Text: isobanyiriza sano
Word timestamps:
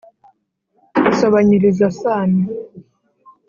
isobanyiriza 1.11 1.87
sano 2.01 2.41